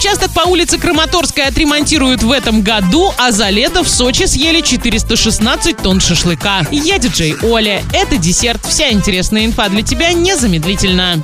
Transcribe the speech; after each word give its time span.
Участок 0.00 0.29
по 0.42 0.48
улице 0.48 0.78
Краматорская 0.78 1.48
отремонтируют 1.48 2.22
в 2.22 2.32
этом 2.32 2.62
году, 2.62 3.12
а 3.18 3.30
за 3.30 3.50
лето 3.50 3.84
в 3.84 3.88
Сочи 3.88 4.24
съели 4.24 4.62
416 4.62 5.76
тонн 5.76 6.00
шашлыка. 6.00 6.66
Я 6.70 6.98
диджей 6.98 7.36
Оля. 7.42 7.82
Это 7.92 8.16
десерт. 8.16 8.64
Вся 8.64 8.90
интересная 8.90 9.44
инфа 9.44 9.68
для 9.68 9.82
тебя 9.82 10.14
незамедлительно. 10.14 11.22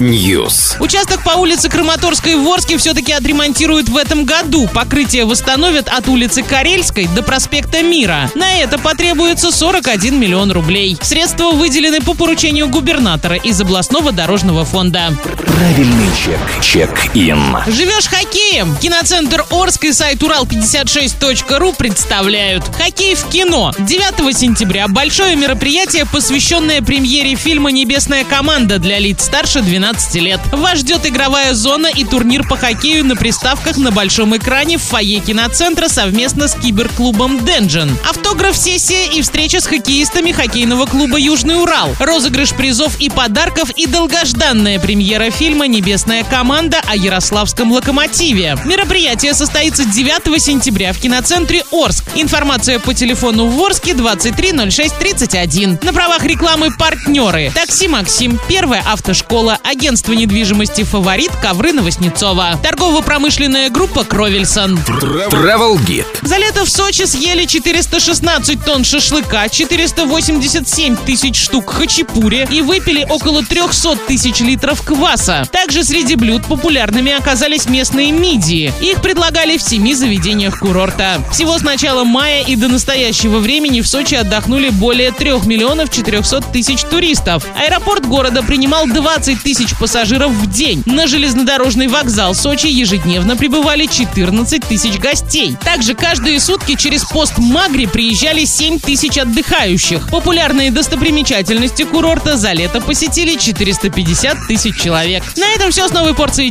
News. 0.00 0.76
Участок 0.80 1.22
по 1.22 1.32
улице 1.32 1.68
Краматорской 1.68 2.36
в 2.36 2.48
Орске 2.48 2.78
все-таки 2.78 3.12
отремонтируют 3.12 3.90
в 3.90 3.96
этом 3.98 4.24
году. 4.24 4.66
Покрытие 4.68 5.26
восстановят 5.26 5.88
от 5.88 6.08
улицы 6.08 6.42
Карельской 6.42 7.08
до 7.08 7.22
проспекта 7.22 7.82
Мира. 7.82 8.30
На 8.34 8.54
это 8.54 8.78
потребуется 8.78 9.50
41 9.52 10.18
миллион 10.18 10.50
рублей. 10.50 10.96
Средства 11.02 11.50
выделены 11.50 12.00
по 12.00 12.14
поручению 12.14 12.68
губернатора 12.68 13.36
из 13.36 13.60
областного 13.60 14.12
дорожного 14.12 14.64
фонда. 14.64 15.12
Правильный 15.44 16.08
чек. 16.22 17.01
Чек-ин. 17.02 17.56
Живешь 17.66 18.06
хоккеем? 18.06 18.76
Киноцентр 18.76 19.44
Орск 19.50 19.84
и 19.84 19.92
сайт 19.92 20.22
Урал56.ру 20.22 21.72
представляют 21.72 22.64
Хоккей 22.76 23.14
в 23.14 23.28
кино. 23.28 23.72
9 23.78 24.36
сентября 24.36 24.88
большое 24.88 25.36
мероприятие, 25.36 26.06
посвященное 26.06 26.82
премьере 26.82 27.34
фильма 27.34 27.72
«Небесная 27.72 28.24
команда» 28.24 28.78
для 28.78 28.98
лиц 28.98 29.24
старше 29.24 29.62
12 29.62 30.14
лет. 30.16 30.40
Вас 30.52 30.80
ждет 30.80 31.06
игровая 31.06 31.54
зона 31.54 31.88
и 31.88 32.04
турнир 32.04 32.46
по 32.46 32.56
хоккею 32.56 33.04
на 33.04 33.16
приставках 33.16 33.78
на 33.78 33.90
большом 33.90 34.36
экране 34.36 34.78
в 34.78 34.82
фойе 34.82 35.20
киноцентра 35.20 35.88
совместно 35.88 36.48
с 36.48 36.54
киберклубом 36.54 37.44
Денджин. 37.44 37.96
Автограф-сессия 38.08 39.06
и 39.12 39.22
встреча 39.22 39.60
с 39.60 39.66
хоккеистами 39.66 40.32
хоккейного 40.32 40.86
клуба 40.86 41.18
«Южный 41.18 41.60
Урал». 41.60 41.94
Розыгрыш 41.98 42.50
призов 42.50 43.00
и 43.00 43.08
подарков 43.08 43.70
и 43.70 43.86
долгожданная 43.86 44.78
премьера 44.78 45.30
фильма 45.30 45.66
«Небесная 45.66 46.24
команда» 46.24 46.82
о 46.92 46.94
Ярославском 46.94 47.72
локомотиве. 47.72 48.58
Мероприятие 48.66 49.32
состоится 49.32 49.86
9 49.86 50.42
сентября 50.42 50.92
в 50.92 50.98
киноцентре 50.98 51.64
Орск. 51.72 52.04
Информация 52.16 52.78
по 52.78 52.92
телефону 52.92 53.46
в 53.46 53.58
Орске 53.62 53.94
230631. 53.94 55.78
На 55.80 55.94
правах 55.94 56.22
рекламы 56.24 56.68
партнеры. 56.70 57.50
Такси 57.54 57.88
Максим, 57.88 58.38
первая 58.46 58.84
автошкола, 58.86 59.58
агентство 59.64 60.12
недвижимости 60.12 60.84
«Фаворит», 60.84 61.30
ковры 61.40 61.72
Новоснецова. 61.72 62.60
Торгово-промышленная 62.62 63.70
группа 63.70 64.04
«Кровельсон». 64.04 64.76
Travel 64.76 65.78
Guide. 65.86 66.04
За 66.20 66.36
лето 66.36 66.66
в 66.66 66.70
Сочи 66.70 67.06
съели 67.06 67.46
416 67.46 68.62
тонн 68.62 68.84
шашлыка, 68.84 69.48
487 69.48 70.96
тысяч 71.06 71.36
штук 71.36 71.70
хачапури 71.72 72.46
и 72.50 72.60
выпили 72.60 73.06
около 73.08 73.42
300 73.42 73.96
тысяч 74.06 74.40
литров 74.40 74.82
кваса. 74.82 75.48
Также 75.50 75.84
среди 75.84 76.16
блюд 76.16 76.42
популярными 76.82 77.12
оказались 77.12 77.66
местные 77.66 78.10
мидии. 78.10 78.72
Их 78.80 79.02
предлагали 79.02 79.56
в 79.56 79.62
семи 79.62 79.94
заведениях 79.94 80.58
курорта. 80.58 81.22
Всего 81.30 81.56
с 81.56 81.62
начала 81.62 82.02
мая 82.02 82.42
и 82.42 82.56
до 82.56 82.66
настоящего 82.66 83.38
времени 83.38 83.82
в 83.82 83.86
Сочи 83.86 84.16
отдохнули 84.16 84.70
более 84.70 85.12
3 85.12 85.46
миллионов 85.46 85.90
400 85.90 86.40
тысяч 86.52 86.82
туристов. 86.82 87.46
Аэропорт 87.56 88.04
города 88.06 88.42
принимал 88.42 88.88
20 88.88 89.40
тысяч 89.44 89.78
пассажиров 89.78 90.32
в 90.32 90.50
день. 90.50 90.82
На 90.84 91.06
железнодорожный 91.06 91.86
вокзал 91.86 92.34
Сочи 92.34 92.66
ежедневно 92.66 93.36
прибывали 93.36 93.86
14 93.86 94.66
тысяч 94.66 94.98
гостей. 94.98 95.56
Также 95.64 95.94
каждые 95.94 96.40
сутки 96.40 96.74
через 96.74 97.04
пост 97.04 97.38
Магри 97.38 97.86
приезжали 97.86 98.44
7 98.44 98.80
тысяч 98.80 99.18
отдыхающих. 99.18 100.08
Популярные 100.10 100.72
достопримечательности 100.72 101.84
курорта 101.84 102.36
за 102.36 102.52
лето 102.52 102.80
посетили 102.80 103.38
450 103.38 104.48
тысяч 104.48 104.80
человек. 104.82 105.22
На 105.36 105.46
этом 105.54 105.70
все 105.70 105.86
с 105.86 105.92
новой 105.92 106.14
порцией 106.14 106.50